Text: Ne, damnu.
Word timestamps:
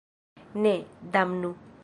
Ne, 0.63 0.73
damnu. 1.13 1.55